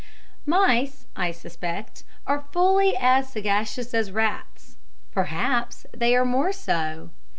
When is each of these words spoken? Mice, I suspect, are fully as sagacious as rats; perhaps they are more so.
Mice, 0.47 1.05
I 1.15 1.29
suspect, 1.31 2.03
are 2.25 2.45
fully 2.51 2.97
as 2.97 3.29
sagacious 3.29 3.93
as 3.93 4.09
rats; 4.09 4.77
perhaps 5.11 5.85
they 5.95 6.15
are 6.15 6.25
more 6.25 6.51
so. 6.51 7.11